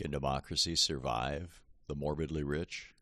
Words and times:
Can 0.00 0.10
democracy 0.10 0.76
survive 0.76 1.60
the 1.86 1.94
morbidly 1.94 2.42
rich? 2.42 2.94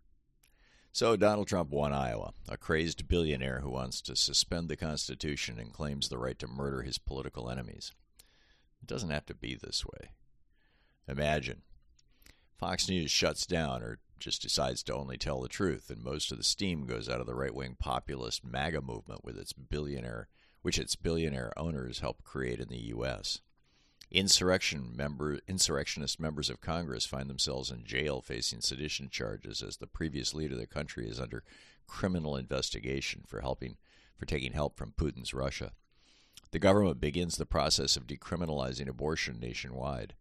So, 0.91 1.15
Donald 1.15 1.47
Trump 1.47 1.71
won 1.71 1.93
Iowa, 1.93 2.33
a 2.49 2.57
crazed 2.57 3.07
billionaire 3.07 3.61
who 3.61 3.71
wants 3.71 4.01
to 4.01 4.17
suspend 4.17 4.68
the 4.68 4.76
Constitution 4.76 5.61
and 5.61 5.73
claims 5.73 6.08
the 6.08 6.19
right 6.19 6.37
to 6.41 6.49
murder 6.49 6.83
his 6.83 6.99
political 6.99 7.49
enemies. 7.49 7.92
It 8.82 8.89
doesn't 8.89 9.11
have 9.11 9.27
to 9.27 9.34
be 9.34 9.55
this 9.55 9.87
way. 9.87 10.11
Imagine 11.07 11.62
Fox 12.58 12.88
News 12.88 13.12
shuts 13.12 13.46
down 13.46 13.80
or 13.80 14.00
just 14.18 14.42
decides 14.42 14.82
to 14.82 14.94
only 14.94 15.16
tell 15.16 15.40
the 15.40 15.46
truth, 15.46 15.90
and 15.90 16.02
most 16.02 16.32
of 16.32 16.38
the 16.38 16.42
steam 16.42 16.84
goes 16.84 17.08
out 17.08 17.20
of 17.20 17.26
the 17.28 17.36
right 17.36 17.54
wing 17.54 17.76
populist 17.78 18.44
MAGA 18.44 18.80
movement 18.80 19.24
with 19.24 19.38
its 19.38 19.52
billionaire 19.52 20.26
which 20.62 20.80
its 20.80 20.96
billionaire 20.96 21.52
owners 21.56 22.00
helped 22.00 22.24
create 22.24 22.58
in 22.58 22.68
the 22.68 22.88
U.S. 22.88 23.40
Insurrection 24.11 24.96
member, 24.96 25.38
insurrectionist 25.46 26.18
members 26.18 26.48
of 26.48 26.62
Congress 26.62 27.04
find 27.04 27.29
themselves 27.29 27.70
in 27.70 27.84
jail 27.84 28.22
facing 28.22 28.62
sedition 28.62 29.11
charges 29.11 29.62
as 29.62 29.76
the 29.76 29.86
previous 29.86 30.32
leader 30.32 30.54
of 30.54 30.61
the 30.61 30.67
country 30.67 31.07
is 31.07 31.21
under 31.21 31.44
criminal 31.86 32.34
investigation 32.34 33.23
for 33.27 33.43
helping 33.43 33.77
for 34.17 34.25
taking 34.25 34.53
help 34.53 34.77
from 34.77 34.93
Putin's 34.93 35.34
Russia. 35.34 35.73
The 36.51 36.59
government 36.59 37.01
begins 37.01 37.37
the 37.37 37.45
process 37.45 37.97
of 37.97 38.07
decriminalizing 38.07 38.89
abortion 38.89 39.39
nationwide. 39.39 40.15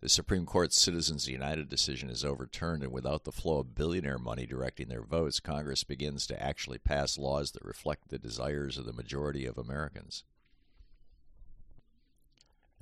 The 0.00 0.08
Supreme 0.08 0.46
Court's 0.46 0.80
Citizens 0.80 1.28
United 1.28 1.68
decision 1.68 2.10
is 2.10 2.24
overturned, 2.24 2.82
and 2.82 2.92
without 2.92 3.24
the 3.24 3.32
flow 3.32 3.58
of 3.58 3.74
billionaire 3.74 4.18
money 4.18 4.46
directing 4.46 4.88
their 4.88 5.02
votes, 5.02 5.40
Congress 5.40 5.84
begins 5.84 6.26
to 6.28 6.42
actually 6.42 6.78
pass 6.78 7.18
laws 7.18 7.50
that 7.52 7.64
reflect 7.64 8.08
the 8.08 8.18
desires 8.18 8.78
of 8.78 8.84
the 8.84 8.92
majority 8.92 9.46
of 9.46 9.58
Americans. 9.58 10.24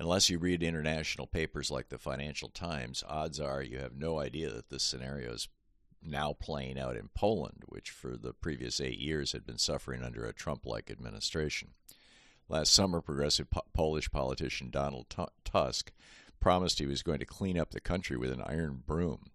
Unless 0.01 0.31
you 0.31 0.39
read 0.39 0.63
international 0.63 1.27
papers 1.27 1.71
like 1.71 1.91
the 1.91 1.99
Financial 1.99 2.49
Times, 2.49 3.05
odds 3.07 3.39
are 3.39 3.63
you 3.63 3.81
have 3.81 3.95
no 3.95 4.19
idea 4.19 4.51
that 4.51 4.71
this 4.71 4.83
scenario 4.83 5.35
is 5.35 5.47
now 6.03 6.33
playing 6.33 6.81
out 6.81 6.97
in 6.97 7.11
Poland, 7.15 7.65
which 7.67 7.91
for 7.91 8.17
the 8.17 8.33
previous 8.33 8.81
eight 8.81 8.99
years 8.99 9.33
had 9.33 9.45
been 9.45 9.59
suffering 9.59 10.03
under 10.03 10.25
a 10.25 10.33
Trump 10.33 10.65
like 10.65 10.91
administration. 10.91 11.73
Last 12.49 12.73
summer, 12.73 13.03
progressive 13.03 13.51
po- 13.51 13.67
Polish 13.75 14.11
politician 14.11 14.71
Donald 14.71 15.11
T- 15.11 15.27
Tusk 15.45 15.93
promised 16.41 16.79
he 16.79 16.87
was 16.87 17.03
going 17.03 17.19
to 17.19 17.27
clean 17.27 17.59
up 17.59 17.73
the 17.73 17.79
country 17.79 18.17
with 18.17 18.31
an 18.31 18.41
iron 18.41 18.83
broom. 18.87 19.27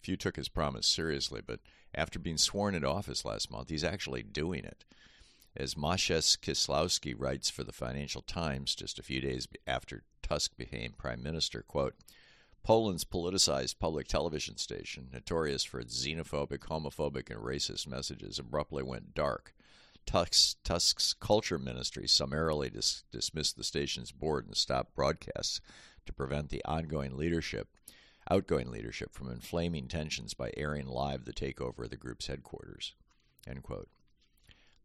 Few 0.00 0.16
took 0.16 0.36
his 0.36 0.48
promise 0.48 0.86
seriously, 0.86 1.42
but 1.46 1.60
after 1.94 2.18
being 2.18 2.38
sworn 2.38 2.74
into 2.74 2.88
office 2.88 3.26
last 3.26 3.50
month, 3.50 3.68
he's 3.68 3.84
actually 3.84 4.22
doing 4.22 4.64
it. 4.64 4.86
As 5.58 5.74
Maciej 5.74 6.38
Kisilowski 6.38 7.16
writes 7.18 7.50
for 7.50 7.64
the 7.64 7.72
Financial 7.72 8.22
Times 8.22 8.76
just 8.76 9.00
a 9.00 9.02
few 9.02 9.20
days 9.20 9.48
after 9.66 10.04
Tusk 10.22 10.56
became 10.56 10.92
prime 10.92 11.20
minister, 11.20 11.64
quote, 11.66 11.96
Poland's 12.62 13.04
politicized 13.04 13.80
public 13.80 14.06
television 14.06 14.56
station, 14.56 15.08
notorious 15.12 15.64
for 15.64 15.80
its 15.80 16.06
xenophobic, 16.06 16.60
homophobic, 16.60 17.28
and 17.28 17.40
racist 17.40 17.88
messages, 17.88 18.38
abruptly 18.38 18.84
went 18.84 19.14
dark. 19.14 19.52
Tusk's, 20.06 20.54
Tusk's 20.62 21.12
culture 21.12 21.58
ministry 21.58 22.06
summarily 22.06 22.70
dis- 22.70 23.02
dismissed 23.10 23.56
the 23.56 23.64
station's 23.64 24.12
board 24.12 24.46
and 24.46 24.56
stopped 24.56 24.94
broadcasts 24.94 25.60
to 26.06 26.12
prevent 26.12 26.50
the 26.50 26.64
ongoing 26.66 27.16
leadership, 27.16 27.66
outgoing 28.30 28.70
leadership 28.70 29.12
from 29.12 29.28
inflaming 29.28 29.88
tensions 29.88 30.34
by 30.34 30.52
airing 30.56 30.86
live 30.86 31.24
the 31.24 31.32
takeover 31.32 31.82
of 31.82 31.90
the 31.90 31.96
group's 31.96 32.28
headquarters. 32.28 32.94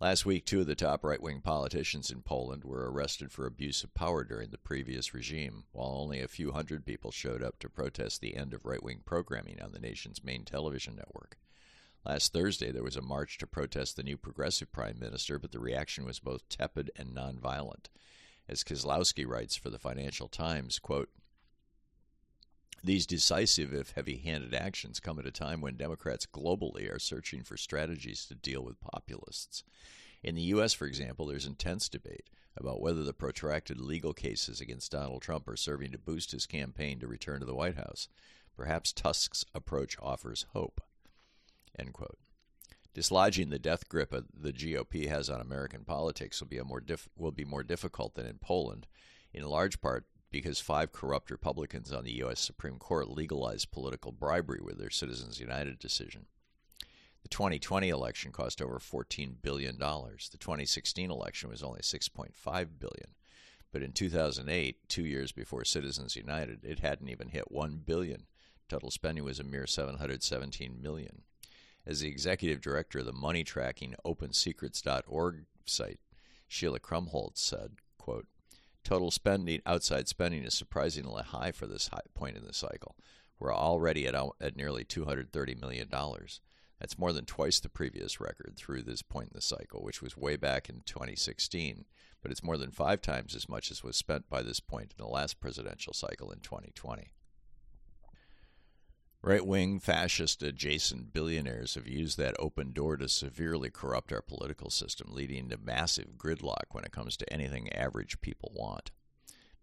Last 0.03 0.25
week, 0.25 0.45
two 0.45 0.59
of 0.59 0.67
the 0.67 0.75
top 0.75 1.05
right 1.05 1.21
wing 1.21 1.39
politicians 1.39 2.11
in 2.11 2.23
Poland 2.23 2.65
were 2.65 2.91
arrested 2.91 3.31
for 3.31 3.45
abuse 3.45 3.85
of 3.85 3.93
power 3.93 4.25
during 4.25 4.49
the 4.49 4.57
previous 4.57 5.13
regime, 5.13 5.63
while 5.71 5.95
only 5.95 6.19
a 6.19 6.27
few 6.27 6.51
hundred 6.51 6.85
people 6.85 7.09
showed 7.09 7.41
up 7.41 7.57
to 7.59 7.69
protest 7.69 8.19
the 8.19 8.35
end 8.35 8.53
of 8.53 8.65
right 8.65 8.83
wing 8.83 8.99
programming 9.05 9.61
on 9.61 9.71
the 9.71 9.79
nation's 9.79 10.21
main 10.21 10.43
television 10.43 10.97
network. 10.97 11.37
Last 12.05 12.33
Thursday, 12.33 12.69
there 12.69 12.83
was 12.83 12.97
a 12.97 13.01
march 13.01 13.37
to 13.37 13.47
protest 13.47 13.95
the 13.95 14.03
new 14.03 14.17
progressive 14.17 14.73
prime 14.73 14.99
minister, 14.99 15.39
but 15.39 15.53
the 15.53 15.59
reaction 15.61 16.03
was 16.03 16.19
both 16.19 16.49
tepid 16.49 16.91
and 16.97 17.15
nonviolent. 17.15 17.85
As 18.49 18.65
Kisilowski 18.65 19.25
writes 19.25 19.55
for 19.55 19.69
the 19.69 19.79
Financial 19.79 20.27
Times, 20.27 20.79
quote, 20.79 21.11
these 22.83 23.05
decisive, 23.05 23.73
if 23.73 23.91
heavy 23.91 24.17
handed 24.17 24.53
actions 24.53 24.99
come 24.99 25.17
at 25.17 25.25
a 25.25 25.31
time 25.31 25.61
when 25.61 25.77
Democrats 25.77 26.25
globally 26.25 26.93
are 26.93 26.99
searching 26.99 27.41
for 27.41 27.55
strategies 27.55 28.25
to 28.25 28.35
deal 28.35 28.61
with 28.61 28.81
populists. 28.81 29.63
In 30.21 30.35
the 30.35 30.41
U.S., 30.41 30.73
for 30.73 30.85
example, 30.85 31.25
there's 31.25 31.45
intense 31.45 31.87
debate 31.87 32.29
about 32.57 32.81
whether 32.81 33.03
the 33.03 33.13
protracted 33.13 33.79
legal 33.79 34.13
cases 34.13 34.61
against 34.61 34.91
Donald 34.91 35.21
Trump 35.21 35.47
are 35.47 35.55
serving 35.55 35.91
to 35.91 35.97
boost 35.97 36.31
his 36.31 36.45
campaign 36.45 36.99
to 36.99 37.07
return 37.07 37.39
to 37.39 37.45
the 37.45 37.55
White 37.55 37.77
House. 37.77 38.09
Perhaps 38.55 38.91
Tusk's 38.91 39.45
approach 39.55 39.97
offers 40.01 40.45
hope. 40.53 40.81
Dislodging 42.93 43.49
the 43.49 43.57
death 43.57 43.89
grip 43.89 44.13
the 44.39 44.53
GOP 44.53 45.07
has 45.07 45.29
on 45.29 45.41
American 45.41 45.83
politics 45.83 46.39
will 46.39 46.47
be, 46.47 46.61
more 46.61 46.79
dif- 46.79 47.09
will 47.17 47.31
be 47.31 47.45
more 47.45 47.63
difficult 47.63 48.13
than 48.13 48.27
in 48.27 48.37
Poland, 48.37 48.85
in 49.33 49.43
large 49.43 49.81
part 49.81 50.05
because 50.33 50.59
five 50.59 50.91
corrupt 50.91 51.29
Republicans 51.29 51.93
on 51.93 52.03
the 52.03 52.17
U.S. 52.17 52.39
Supreme 52.39 52.79
Court 52.79 53.07
legalized 53.07 53.71
political 53.71 54.11
bribery 54.11 54.59
with 54.61 54.79
their 54.79 54.89
Citizens 54.89 55.39
United 55.39 55.77
decision. 55.77 56.25
The 57.21 57.29
2020 57.29 57.87
election 57.87 58.31
cost 58.31 58.59
over 58.59 58.79
$14 58.79 59.35
billion. 59.43 59.77
The 59.77 60.37
2016 60.39 61.11
election 61.11 61.49
was 61.49 61.61
only 61.61 61.81
6.5 61.81 62.33
billion. 62.43 63.09
But 63.71 63.83
in 63.83 63.91
2008, 63.91 64.89
two 64.89 65.05
years 65.05 65.31
before 65.31 65.63
Citizens 65.65 66.15
United, 66.15 66.65
it 66.65 66.79
hadn't 66.79 67.09
even 67.09 67.29
hit 67.29 67.51
1 67.51 67.83
billion. 67.85 68.23
Total 68.67 68.89
spending 68.89 69.23
was 69.23 69.39
a 69.39 69.43
mere 69.43 69.67
717 69.67 70.81
million. 70.81 71.21
As 71.85 71.99
the 71.99 72.09
executive 72.09 72.59
director 72.59 72.99
of 72.99 73.05
the 73.05 73.13
money 73.13 73.43
tracking 73.43 73.93
OpenSecrets.org 74.03 75.45
site, 75.65 75.99
Sheila 76.47 76.79
Krumholz 76.79 77.37
said, 77.37 77.73
quote, 77.99 78.25
Total 78.83 79.11
spending, 79.11 79.61
outside 79.65 80.07
spending, 80.07 80.43
is 80.43 80.53
surprisingly 80.53 81.23
high 81.23 81.51
for 81.51 81.67
this 81.67 81.87
high 81.87 82.01
point 82.13 82.35
in 82.35 82.45
the 82.45 82.53
cycle. 82.53 82.95
We're 83.39 83.53
already 83.53 84.07
at, 84.07 84.15
at 84.41 84.55
nearly 84.55 84.83
$230 84.83 85.59
million. 85.59 85.89
That's 86.79 86.99
more 86.99 87.13
than 87.13 87.25
twice 87.25 87.59
the 87.59 87.69
previous 87.69 88.19
record 88.19 88.55
through 88.57 88.83
this 88.83 89.01
point 89.01 89.29
in 89.29 89.35
the 89.35 89.41
cycle, 89.41 89.83
which 89.83 90.01
was 90.01 90.17
way 90.17 90.35
back 90.35 90.69
in 90.69 90.81
2016, 90.85 91.85
but 92.21 92.31
it's 92.31 92.43
more 92.43 92.57
than 92.57 92.71
five 92.71 93.01
times 93.01 93.35
as 93.35 93.47
much 93.47 93.71
as 93.71 93.83
was 93.83 93.95
spent 93.95 94.29
by 94.29 94.41
this 94.41 94.59
point 94.59 94.93
in 94.97 95.03
the 95.03 95.09
last 95.09 95.39
presidential 95.39 95.93
cycle 95.93 96.31
in 96.31 96.39
2020. 96.39 97.11
Right 99.25 99.45
wing, 99.45 99.79
fascist 99.79 100.43
adjacent 100.43 101.13
billionaires 101.13 101.75
have 101.75 101.87
used 101.87 102.17
that 102.17 102.35
open 102.39 102.73
door 102.73 102.97
to 102.97 103.07
severely 103.07 103.69
corrupt 103.69 104.11
our 104.11 104.21
political 104.21 104.69
system, 104.69 105.13
leading 105.13 105.47
to 105.47 105.57
massive 105.57 106.17
gridlock 106.17 106.65
when 106.71 106.83
it 106.83 106.91
comes 106.91 107.15
to 107.15 107.33
anything 107.33 107.71
average 107.71 108.19
people 108.19 108.51
want. 108.53 108.91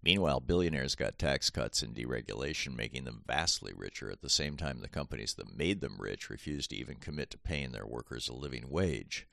Meanwhile, 0.02 0.40
billionaires 0.40 0.94
got 0.94 1.18
tax 1.18 1.50
cuts 1.50 1.82
and 1.82 1.94
deregulation, 1.94 2.74
making 2.74 3.04
them 3.04 3.22
vastly 3.26 3.74
richer 3.76 4.10
at 4.10 4.22
the 4.22 4.30
same 4.30 4.56
time 4.56 4.80
the 4.80 4.88
companies 4.88 5.34
that 5.34 5.54
made 5.54 5.82
them 5.82 5.98
rich 5.98 6.30
refused 6.30 6.70
to 6.70 6.76
even 6.76 6.96
commit 6.96 7.28
to 7.32 7.36
paying 7.36 7.72
their 7.72 7.86
workers 7.86 8.30
a 8.30 8.34
living 8.34 8.70
wage. 8.70 9.26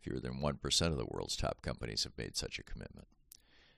Fewer 0.00 0.18
than 0.18 0.40
1% 0.40 0.86
of 0.86 0.96
the 0.96 1.04
world's 1.04 1.36
top 1.36 1.60
companies 1.60 2.04
have 2.04 2.16
made 2.16 2.38
such 2.38 2.58
a 2.58 2.64
commitment. 2.64 3.06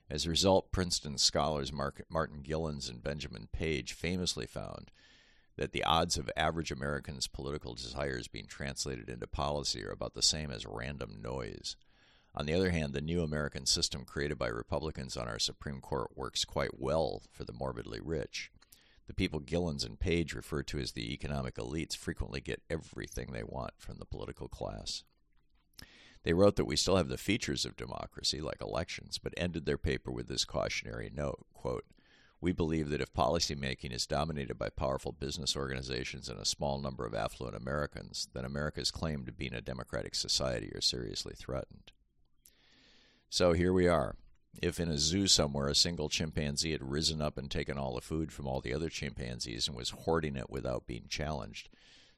As 0.09 0.25
a 0.25 0.29
result, 0.29 0.71
Princeton 0.71 1.17
scholars 1.17 1.73
Martin 1.73 2.43
Gilens 2.43 2.87
and 2.87 3.03
Benjamin 3.03 3.49
Page 3.51 3.91
famously 3.91 4.45
found 4.45 4.89
that 5.57 5.71
the 5.71 5.83
odds 5.83 6.17
of 6.17 6.29
average 6.37 6.71
Americans' 6.71 7.27
political 7.27 7.73
desires 7.73 8.27
being 8.27 8.45
translated 8.45 9.09
into 9.09 9.27
policy 9.27 9.83
are 9.83 9.91
about 9.91 10.13
the 10.13 10.21
same 10.21 10.51
as 10.51 10.65
random 10.65 11.19
noise. 11.21 11.75
On 12.35 12.45
the 12.45 12.53
other 12.53 12.69
hand, 12.69 12.93
the 12.93 13.01
new 13.01 13.23
American 13.23 13.65
system 13.65 14.05
created 14.05 14.37
by 14.37 14.47
Republicans 14.47 15.17
on 15.17 15.27
our 15.27 15.39
Supreme 15.39 15.81
Court 15.81 16.11
works 16.15 16.45
quite 16.45 16.79
well 16.79 17.23
for 17.31 17.43
the 17.43 17.53
morbidly 17.53 17.99
rich. 17.99 18.51
The 19.07 19.15
people 19.15 19.39
Gilens 19.39 19.83
and 19.83 19.99
Page 19.99 20.33
refer 20.33 20.61
to 20.63 20.77
as 20.77 20.91
the 20.91 21.11
economic 21.13 21.55
elites 21.55 21.95
frequently 21.95 22.39
get 22.39 22.61
everything 22.69 23.31
they 23.31 23.43
want 23.43 23.71
from 23.77 23.97
the 23.97 24.05
political 24.05 24.47
class. 24.47 25.03
They 26.23 26.33
wrote 26.33 26.57
that 26.57 26.65
we 26.65 26.75
still 26.75 26.97
have 26.97 27.07
the 27.07 27.17
features 27.17 27.65
of 27.65 27.77
democracy, 27.77 28.41
like 28.41 28.61
elections, 28.61 29.17
but 29.17 29.33
ended 29.37 29.65
their 29.65 29.77
paper 29.77 30.11
with 30.11 30.27
this 30.27 30.45
cautionary 30.45 31.09
note 31.11 31.45
quote, 31.53 31.85
we 32.39 32.51
believe 32.51 32.89
that 32.89 33.01
if 33.01 33.13
policymaking 33.13 33.91
is 33.91 34.05
dominated 34.05 34.57
by 34.59 34.69
powerful 34.69 35.11
business 35.11 35.55
organizations 35.55 36.29
and 36.29 36.39
a 36.39 36.45
small 36.45 36.79
number 36.79 37.05
of 37.05 37.15
affluent 37.15 37.55
Americans, 37.55 38.27
then 38.33 38.45
America's 38.45 38.91
claim 38.91 39.25
to 39.25 39.31
being 39.31 39.53
a 39.53 39.61
democratic 39.61 40.13
society 40.13 40.71
are 40.75 40.81
seriously 40.81 41.33
threatened. 41.35 41.91
So 43.29 43.53
here 43.53 43.73
we 43.73 43.87
are. 43.87 44.15
If 44.61 44.79
in 44.79 44.89
a 44.89 44.97
zoo 44.97 45.27
somewhere 45.27 45.67
a 45.67 45.75
single 45.75 46.09
chimpanzee 46.09 46.71
had 46.71 46.91
risen 46.91 47.21
up 47.21 47.37
and 47.37 47.49
taken 47.49 47.77
all 47.77 47.95
the 47.95 48.01
food 48.01 48.31
from 48.31 48.47
all 48.47 48.61
the 48.61 48.73
other 48.73 48.89
chimpanzees 48.89 49.67
and 49.67 49.75
was 49.75 49.89
hoarding 49.89 50.35
it 50.35 50.49
without 50.49 50.87
being 50.87 51.05
challenged, 51.09 51.69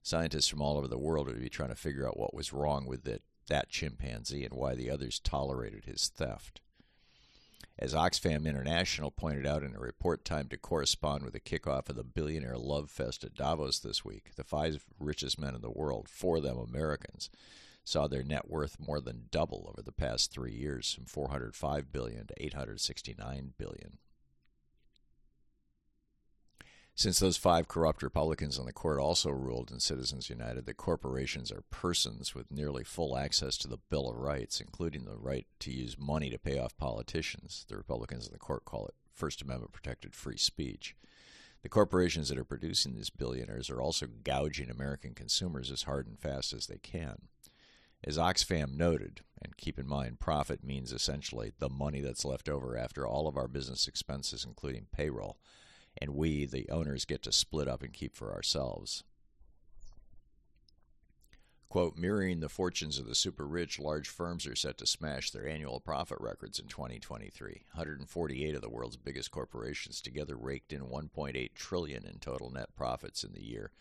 scientists 0.02 0.48
from 0.48 0.62
all 0.62 0.78
over 0.78 0.88
the 0.88 0.98
world 0.98 1.28
would 1.28 1.42
be 1.42 1.50
trying 1.50 1.70
to 1.70 1.76
figure 1.76 2.08
out 2.08 2.20
what 2.20 2.34
was 2.34 2.54
wrong 2.54 2.86
with 2.86 3.08
it, 3.08 3.24
that 3.48 3.70
chimpanzee 3.70 4.46
and 4.46 4.54
why 4.54 4.76
the 4.76 4.90
others 4.90 5.20
tolerated 5.20 5.86
his 5.86 6.10
theft. 6.10 6.62
As 7.82 7.94
Oxfam 7.94 8.46
International 8.46 9.10
pointed 9.10 9.48
out 9.48 9.64
in 9.64 9.74
a 9.74 9.80
report 9.80 10.26
timed 10.26 10.50
to 10.50 10.58
correspond 10.58 11.24
with 11.24 11.32
the 11.32 11.40
kickoff 11.40 11.88
of 11.88 11.96
the 11.96 12.04
billionaire 12.04 12.58
love 12.58 12.92
fest 12.92 13.24
at 13.24 13.36
Davos 13.36 13.80
this 13.80 14.04
week, 14.04 14.32
the 14.36 14.44
five 14.44 14.84
richest 15.00 15.40
men 15.40 15.56
in 15.56 15.62
the 15.62 15.72
world, 15.72 16.10
four 16.10 16.38
of 16.38 16.44
them 16.44 16.58
Americans, 16.58 17.30
saw 17.86 18.06
their 18.06 18.22
net 18.22 18.50
worth 18.50 18.82
more 18.82 19.00
than 19.00 19.30
double 19.32 19.66
over 19.70 19.82
the 19.82 19.94
past 19.94 20.30
three 20.30 20.52
years 20.52 20.92
from 20.92 21.06
405 21.06 21.90
billion 21.90 22.28
to 22.28 22.44
869 22.44 23.54
billion. 23.58 23.98
Since 27.00 27.20
those 27.20 27.38
five 27.38 27.70
corrupt 27.70 28.04
Republicans 28.04 28.60
on 28.60 28.66
the 28.66 28.74
court 28.74 29.00
also 29.00 29.30
ruled 29.30 29.72
in 29.72 29.80
Citizens 29.80 30.30
United 30.30 30.66
that 30.66 30.76
corporations 30.76 31.50
are 31.50 31.64
persons 31.70 32.36
with 32.36 32.52
nearly 32.52 32.84
full 32.84 33.18
access 33.18 33.56
to 33.60 33.70
the 33.70 33.80
Bill 33.90 34.10
of 34.10 34.18
Rights, 34.18 34.60
including 34.60 35.06
the 35.06 35.16
right 35.16 35.48
to 35.60 35.72
use 35.72 35.98
money 35.98 36.30
to 36.30 36.38
pay 36.38 36.60
off 36.60 36.76
politicians, 36.76 37.66
the 37.70 37.78
Republicans 37.78 38.28
in 38.28 38.34
the 38.34 38.38
court 38.38 38.66
call 38.66 38.86
it 38.86 38.96
First 39.14 39.42
Amendment 39.42 39.72
protected 39.72 40.14
free 40.14 40.36
speech. 40.36 40.94
The 41.62 41.70
corporations 41.70 42.28
that 42.28 42.38
are 42.38 42.44
producing 42.44 42.96
these 42.96 43.10
billionaires 43.10 43.70
are 43.70 43.80
also 43.80 44.06
gouging 44.06 44.70
American 44.70 45.14
consumers 45.14 45.72
as 45.72 45.84
hard 45.84 46.06
and 46.06 46.20
fast 46.20 46.52
as 46.52 46.68
they 46.68 46.80
can. 46.80 47.30
As 48.04 48.18
Oxfam 48.18 48.76
noted, 48.76 49.22
and 49.42 49.56
keep 49.56 49.80
in 49.80 49.88
mind, 49.88 50.20
profit 50.20 50.66
means 50.66 50.92
essentially 50.92 51.54
the 51.60 51.70
money 51.70 52.02
that's 52.02 52.26
left 52.26 52.50
over 52.50 52.78
after 52.78 53.08
all 53.08 53.30
of 53.30 53.38
our 53.38 53.48
business 53.48 53.88
expenses, 53.88 54.44
including 54.44 54.88
payroll 54.92 55.38
and 55.98 56.16
we, 56.16 56.46
the 56.46 56.70
owners, 56.70 57.06
get 57.06 57.24
to 57.24 57.32
split 57.32 57.68
up 57.68 57.84
and 57.84 57.94
keep 57.94 58.16
for 58.16 58.34
ourselves. 58.34 59.04
Quote, 61.70 61.98
mirroring 61.98 62.40
the 62.40 62.50
fortunes 62.50 62.98
of 62.98 63.06
the 63.06 63.14
super 63.14 63.46
rich, 63.46 63.80
large 63.80 64.10
firms 64.10 64.48
are 64.48 64.56
set 64.56 64.78
to 64.80 64.88
smash 64.88 65.30
their 65.30 65.48
annual 65.48 65.80
profit 65.80 66.18
records 66.20 66.58
in 66.58 66.66
2023. 66.66 67.66
148 67.74 68.56
of 68.56 68.62
the 68.62 68.70
world's 68.70 68.98
biggest 68.98 69.30
corporations 69.30 70.02
together 70.02 70.36
raked 70.36 70.74
in 70.74 70.82
1.8 70.82 71.54
trillion 71.54 72.06
in 72.08 72.18
total 72.18 72.50
net 72.50 72.76
profits 72.76 73.24
in 73.24 73.34
the 73.34 73.44
year 73.44 73.72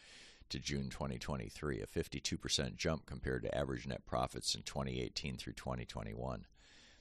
to 0.50 0.58
June 0.58 0.88
2023, 0.88 1.81
a 1.81 1.87
52% 1.87 2.76
jump 2.76 3.06
compared 3.06 3.43
to 3.43 3.55
average 3.56 3.87
net 3.87 4.05
profits 4.06 4.55
in 4.55 4.62
2018 4.62 5.37
through 5.37 5.52
2021. 5.52 6.46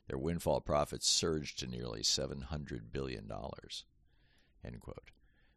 Their 0.07 0.17
windfall 0.17 0.61
profits 0.61 1.07
surged 1.07 1.59
to 1.59 1.67
nearly 1.67 2.01
$700 2.01 2.91
billion. 2.91 3.31
End 4.65 4.79
quote. 4.79 5.11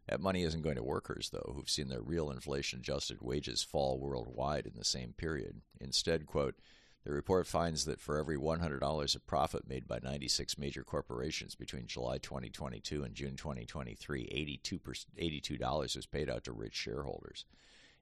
That 0.09 0.21
money 0.21 0.43
isn't 0.43 0.63
going 0.63 0.77
to 0.77 0.83
workers, 0.83 1.31
though, 1.31 1.53
who've 1.55 1.71
seen 1.71 1.89
their 1.89 2.01
real 2.01 2.31
inflation 2.31 2.81
adjusted 2.81 3.19
wages 3.21 3.63
fall 3.63 3.99
worldwide 3.99 4.67
in 4.67 4.73
the 4.77 4.85
same 4.85 5.13
period. 5.13 5.61
Instead, 5.81 6.27
quote, 6.27 6.57
the 7.05 7.13
report 7.13 7.47
finds 7.47 7.87
that 7.87 8.01
for 8.01 8.19
every 8.19 8.37
$100 8.37 9.15
of 9.15 9.27
profit 9.27 9.67
made 9.67 9.89
by 9.89 10.01
96 10.03 10.59
major 10.59 10.83
corporations 10.83 11.55
between 11.55 11.87
July 11.87 12.19
2022 12.19 13.03
and 13.03 13.15
June 13.15 13.37
2023, 13.37 14.59
$82, 14.63 15.07
$82 15.19 15.97
was 15.97 16.07
paid 16.07 16.29
out 16.29 16.45
to 16.45 16.53
rich 16.53 16.75
shareholders. 16.75 17.47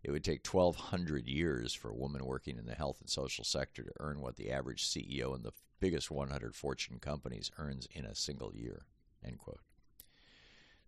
It 0.03 0.11
would 0.11 0.25
take 0.25 0.47
1,200 0.47 1.27
years 1.27 1.75
for 1.75 1.91
a 1.91 1.95
woman 1.95 2.25
working 2.25 2.59
in 2.59 2.67
the 2.67 2.75
health 2.75 3.01
and 3.01 3.11
social 3.11 3.45
sector 3.45 3.85
to 3.85 3.93
earn 4.01 4.21
what 4.21 4.37
the 4.37 4.51
average 4.51 4.85
CEO 4.85 5.35
in 5.37 5.43
the 5.43 5.53
biggest 5.81 6.11
100 6.11 6.55
Fortune 6.55 6.99
companies 6.99 7.51
earns 7.59 7.87
in 7.93 8.05
a 8.05 8.15
single 8.15 8.53
year. 8.55 8.83
End 9.25 9.39
quote. 9.39 9.61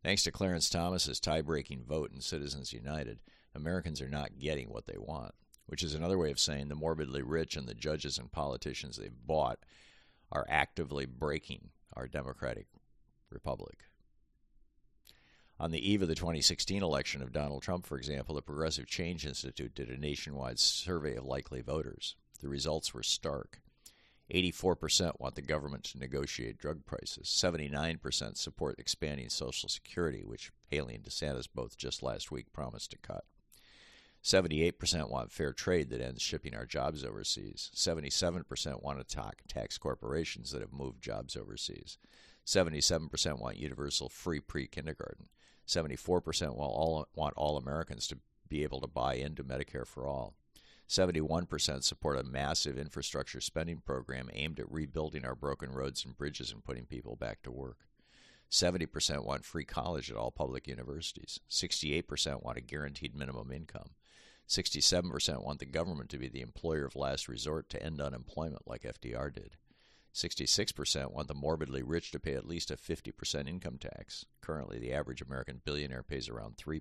Thanks 0.03 0.23
to 0.25 0.33
Clarence 0.33 0.71
Thomas's 0.71 1.21
tie 1.21 1.43
breaking 1.43 1.85
vote 1.85 2.11
in 2.13 2.23
Citizens 2.23 2.73
United, 2.73 3.21
Americans 3.55 4.01
are 4.01 4.09
not 4.09 4.39
getting 4.39 4.71
what 4.71 4.87
they 4.87 4.97
want, 4.97 5.35
which 5.67 5.83
is 5.83 5.95
another 5.95 6.17
way 6.17 6.31
of 6.31 6.41
saying 6.41 6.69
the 6.69 6.75
morbidly 6.75 7.23
rich 7.23 7.55
and 7.55 7.69
the 7.69 7.75
judges 7.75 8.17
and 8.17 8.33
politicians 8.33 8.97
they've 8.97 9.27
bought 9.27 9.59
are 10.33 10.47
actively 10.49 11.05
breaking 11.05 11.69
our 11.95 12.09
democratic 12.09 12.67
republic. 13.29 13.81
On 15.59 15.71
the 15.71 15.91
eve 15.91 16.01
of 16.01 16.09
the 16.09 16.15
2016 16.15 16.83
election 16.83 17.21
of 17.21 17.33
Donald 17.33 17.63
Trump, 17.63 17.85
for 17.85 17.99
example, 17.99 18.35
the 18.35 18.41
Progressive 18.41 18.87
Change 18.87 19.27
Institute 19.27 19.75
did 19.75 19.91
a 19.91 19.99
nationwide 19.99 20.59
survey 20.59 21.17
of 21.17 21.27
likely 21.27 21.61
voters. 21.61 22.17
The 22.41 22.49
results 22.49 22.95
were 22.95 23.03
stark. 23.03 23.61
84% 24.31 25.13
want 25.19 25.35
the 25.35 25.43
government 25.43 25.85
to 25.85 25.99
negotiate 25.99 26.59
drug 26.59 26.85
prices. 26.87 27.27
79% 27.27 28.37
support 28.37 28.79
expanding 28.79 29.29
Social 29.29 29.69
Security, 29.69 30.23
which 30.25 30.51
Haley 30.69 30.95
and 30.95 31.05
DeSantis 31.05 31.49
both 31.53 31.77
just 31.77 32.03
last 32.03 32.31
week 32.31 32.53
promised 32.53 32.91
to 32.93 32.99
cut. 32.99 33.25
78% 34.23 35.11
want 35.11 35.33
fair 35.33 35.53
trade 35.53 35.89
that 35.91 36.01
ends 36.01 36.21
shipping 36.21 36.55
our 36.55 36.67
jobs 36.67 37.05
overseas. 37.05 37.71
77% 37.75 38.83
want 38.83 38.99
to 38.99 39.17
talk 39.17 39.43
tax 39.49 39.79
corporations 39.79 40.51
that 40.51 40.61
have 40.61 40.73
moved 40.73 41.03
jobs 41.03 41.37
overseas. 41.37 41.99
77% 42.47 43.41
want 43.41 43.57
universal 43.57 44.09
free 44.09 44.41
pre 44.41 44.67
kindergarten. 44.67 45.29
74% 45.67 46.55
want 46.55 46.59
all, 46.59 47.09
want 47.15 47.35
all 47.37 47.57
Americans 47.57 48.07
to 48.09 48.19
be 48.49 48.63
able 48.63 48.81
to 48.81 48.87
buy 48.87 49.15
into 49.15 49.45
Medicare 49.45 49.87
for 49.87 50.07
all. 50.07 50.35
71% 50.91 51.85
support 51.85 52.19
a 52.19 52.25
massive 52.25 52.77
infrastructure 52.77 53.41
spending 53.41 53.79
program 53.79 54.29
aimed 54.35 54.59
at 54.59 54.71
rebuilding 54.73 55.25
our 55.25 55.37
broken 55.37 55.71
roads 55.71 56.05
and 56.05 56.19
bridges 56.19 56.51
and 56.51 56.65
putting 56.65 56.85
people 56.85 57.15
back 57.15 57.43
to 57.43 57.53
work. 57.53 57.87
70% 58.51 59.25
want 59.25 59.45
free 59.45 59.65
college 59.65 60.11
at 60.11 60.17
all 60.17 60.33
public 60.33 60.67
universities. 60.67 61.39
68% 61.49 62.43
want 62.43 62.59
a 62.59 62.61
guaranteed 62.61 63.15
minimum 63.15 63.53
income. 63.53 63.91
67% 64.49 65.45
want 65.45 65.61
the 65.61 65.65
government 65.65 66.11
to 66.11 66.19
be 66.19 66.27
the 66.27 66.41
employer 66.41 66.87
of 66.87 66.97
last 66.97 67.29
resort 67.29 67.71
to 67.71 67.81
end 67.81 68.01
unemployment 68.01 68.67
like 68.67 68.83
FDR 68.83 69.33
did. 69.33 69.53
66% 70.13 71.13
want 71.13 71.29
the 71.29 71.35
morbidly 71.35 71.85
rich 71.85 72.11
to 72.11 72.19
pay 72.19 72.35
at 72.35 72.49
least 72.49 72.73
a 72.73 72.77
50% 72.77 73.49
income 73.49 73.79
tax. 73.79 74.27
Currently, 74.41 74.81
the 74.81 74.93
average 74.93 75.23
American 75.23 75.61
billionaire 75.65 76.03
pays 76.03 76.29
around 76.29 76.57
3%. 76.57 76.81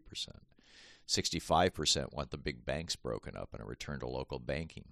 65% 1.10 2.14
want 2.14 2.30
the 2.30 2.38
big 2.38 2.66
banks 2.66 2.96
broken 2.96 3.36
up 3.36 3.50
and 3.52 3.64
a 3.64 3.66
return 3.66 4.00
to 4.00 4.08
local 4.08 4.38
banking. 4.38 4.90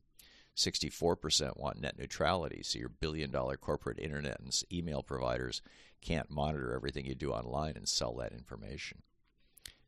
64% 0.55 1.57
want 1.57 1.79
net 1.79 1.99
neutrality, 1.99 2.63
so 2.63 2.79
your 2.79 2.89
billion 2.89 3.29
dollar 3.29 3.55
corporate 3.55 3.99
internet 3.99 4.39
and 4.39 4.63
email 4.73 5.03
providers 5.03 5.61
can't 6.01 6.31
monitor 6.31 6.73
everything 6.73 7.05
you 7.05 7.13
do 7.13 7.31
online 7.31 7.77
and 7.77 7.87
sell 7.87 8.15
that 8.15 8.33
information. 8.33 9.03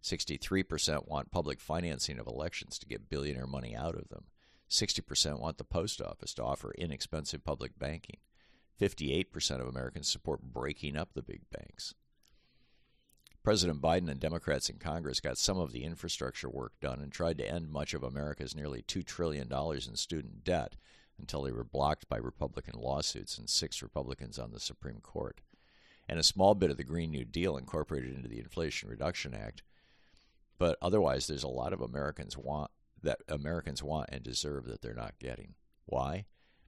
63% 0.03 1.07
want 1.07 1.31
public 1.31 1.59
financing 1.59 2.19
of 2.19 2.27
elections 2.27 2.77
to 2.77 2.85
get 2.85 3.09
billionaire 3.09 3.47
money 3.47 3.75
out 3.75 3.95
of 3.95 4.09
them. 4.09 4.25
60% 4.69 5.39
want 5.39 5.57
the 5.57 5.63
post 5.63 5.99
office 5.99 6.35
to 6.35 6.43
offer 6.43 6.75
inexpensive 6.77 7.43
public 7.43 7.79
banking. 7.79 8.17
58% 8.79 9.59
of 9.59 9.67
Americans 9.67 10.07
support 10.07 10.43
breaking 10.43 10.95
up 10.95 11.09
the 11.15 11.23
big 11.23 11.41
banks. 11.49 11.95
President 13.43 13.81
Biden 13.81 14.09
and 14.09 14.19
Democrats 14.19 14.69
in 14.69 14.77
Congress 14.77 15.21
got 15.21 15.37
some 15.37 15.57
of 15.57 15.71
the 15.71 15.83
infrastructure 15.83 16.49
work 16.49 16.73
done 16.81 16.99
and 16.99 17.11
tried 17.11 17.37
to 17.37 17.49
end 17.49 17.71
much 17.71 17.93
of 17.93 18.03
America's 18.03 18.55
nearly 18.55 18.81
$2 18.81 19.05
trillion 19.05 19.51
in 19.51 19.95
student 19.95 20.43
debt 20.43 20.75
until 21.17 21.43
they 21.43 21.51
were 21.51 21.63
blocked 21.63 22.09
by 22.09 22.17
Republican 22.17 22.79
lawsuits 22.79 23.37
and 23.37 23.49
six 23.49 23.81
Republicans 23.81 24.37
on 24.37 24.51
the 24.51 24.59
Supreme 24.59 24.99
Court. 24.99 25.41
And 26.07 26.19
a 26.19 26.23
small 26.23 26.55
bit 26.55 26.71
of 26.71 26.77
the 26.77 26.83
Green 26.83 27.11
New 27.11 27.25
Deal 27.25 27.55
incorporated 27.55 28.15
into 28.15 28.27
the 28.27 28.39
Inflation 28.39 28.89
Reduction 28.89 29.33
Act. 29.33 29.63
But 30.57 30.77
otherwise, 30.81 31.27
there's 31.27 31.43
a 31.43 31.47
lot 31.47 31.71
of 31.71 31.81
Americans 31.81 32.37
want 32.37 32.71
that 33.01 33.21
Americans 33.29 33.81
want 33.81 34.09
and 34.11 34.23
deserve 34.23 34.65
that 34.65 34.81
they're 34.81 34.93
not 34.93 35.19
getting. 35.19 35.53
Why? 35.85 36.25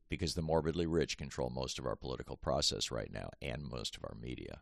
Because 0.09 0.33
the 0.33 0.41
morbidly 0.41 0.85
rich 0.85 1.17
control 1.17 1.49
most 1.49 1.79
of 1.79 1.85
our 1.85 1.95
political 1.95 2.37
process 2.37 2.91
right 2.91 3.11
now 3.11 3.31
and 3.41 3.63
most 3.63 3.97
of 3.97 4.03
our 4.05 4.15
media. 4.21 4.61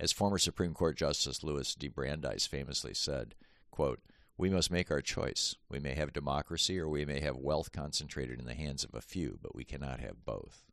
As 0.00 0.12
former 0.12 0.38
Supreme 0.38 0.72
Court 0.72 0.96
Justice 0.96 1.44
Louis 1.44 1.74
D. 1.74 1.86
Brandeis 1.86 2.46
famously 2.46 2.94
said, 2.94 3.34
quote, 3.70 4.00
we 4.38 4.48
must 4.48 4.70
make 4.70 4.90
our 4.90 5.02
choice. 5.02 5.56
We 5.68 5.78
may 5.78 5.94
have 5.94 6.14
democracy 6.14 6.78
or 6.78 6.88
we 6.88 7.04
may 7.04 7.20
have 7.20 7.36
wealth 7.36 7.70
concentrated 7.70 8.38
in 8.38 8.46
the 8.46 8.54
hands 8.54 8.82
of 8.82 8.94
a 8.94 9.02
few, 9.02 9.38
but 9.42 9.54
we 9.54 9.62
cannot 9.62 10.00
have 10.00 10.24
both. 10.24 10.64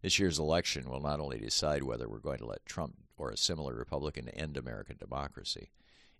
This 0.00 0.18
year's 0.18 0.38
election 0.38 0.88
will 0.88 1.00
not 1.00 1.20
only 1.20 1.38
decide 1.38 1.82
whether 1.82 2.08
we're 2.08 2.20
going 2.20 2.38
to 2.38 2.46
let 2.46 2.64
Trump 2.64 2.94
or 3.18 3.30
a 3.30 3.36
similar 3.36 3.74
Republican 3.74 4.30
end 4.30 4.56
American 4.56 4.96
democracy, 4.96 5.70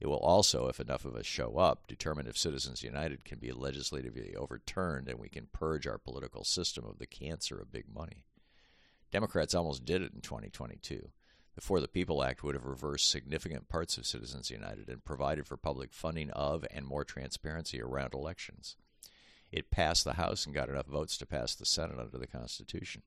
it 0.01 0.07
will 0.07 0.19
also, 0.19 0.69
if 0.69 0.79
enough 0.79 1.07
of 1.07 1.17
us 1.17 1.25
show 1.25 1.57
up, 1.57 1.87
determine 1.87 2.27
if 2.27 2.37
Citizens 2.37 2.83
United 2.83 3.25
can 3.25 3.39
be 3.39 3.53
legislatively 3.53 4.35
overturned 4.37 5.09
and 5.09 5.19
we 5.19 5.31
can 5.31 5.49
purge 5.51 5.87
our 5.87 5.97
political 5.97 6.45
system 6.45 6.85
of 6.85 6.99
the 6.99 7.07
cancer 7.07 7.59
of 7.59 7.73
big 7.73 7.87
money. 7.93 8.25
Democrats 9.11 9.55
almost 9.55 9.87
did 9.87 10.03
it 10.03 10.13
in 10.13 10.21
2022. 10.21 11.09
The 11.59 11.63
For 11.63 11.81
the 11.81 11.89
People 11.89 12.23
Act 12.23 12.45
would 12.45 12.55
have 12.55 12.67
reversed 12.67 13.11
significant 13.11 13.69
parts 13.69 13.99
of 13.99 14.07
Citizens 14.07 14.49
United 14.49 14.89
and 14.89 15.05
provided 15.05 15.45
for 15.45 15.57
public 15.57 15.93
funding 15.93 16.31
of 16.31 16.65
and 16.71 16.87
more 16.87 17.05
transparency 17.05 17.83
around 17.83 18.15
elections. 18.15 18.77
It 19.51 19.69
passed 19.69 20.05
the 20.05 20.13
House 20.13 20.47
and 20.47 20.55
got 20.55 20.69
enough 20.69 20.87
votes 20.87 21.19
to 21.19 21.27
pass 21.27 21.57
the 21.57 21.67
Senate 21.67 21.99
under 21.99 22.17
the 22.17 22.29
Constitution. 22.29 23.03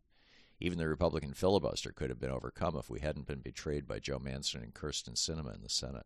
Even 0.60 0.78
the 0.78 0.90
Republican 0.90 1.34
filibuster 1.34 1.94
could 1.94 2.10
have 2.10 2.20
been 2.20 2.30
overcome 2.30 2.76
if 2.76 2.90
we 2.90 3.00
hadn't 3.00 3.26
been 3.26 3.40
betrayed 3.40 3.88
by 3.88 4.00
Joe 4.00 4.20
Manchin 4.20 4.62
and 4.62 4.74
Kyrsten 4.74 5.16
Sinema 5.16 5.56
in 5.56 5.62
the 5.62 5.70
Senate. 5.70 6.06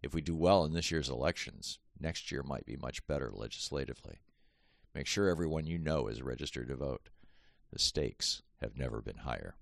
If 0.00 0.14
we 0.14 0.20
do 0.20 0.36
well 0.36 0.64
in 0.64 0.74
this 0.74 0.92
year's 0.92 1.10
elections, 1.10 1.80
next 1.98 2.30
year 2.30 2.44
might 2.44 2.66
be 2.66 2.76
much 2.76 3.04
better 3.08 3.32
legislatively. 3.34 4.20
Make 4.94 5.08
sure 5.08 5.28
everyone 5.28 5.66
you 5.66 5.78
know 5.78 6.06
is 6.06 6.22
registered 6.22 6.68
to 6.68 6.76
vote. 6.76 7.08
The 7.72 7.80
stakes 7.80 8.42
have 8.60 8.78
never 8.78 9.02
been 9.02 9.16
higher. 9.16 9.56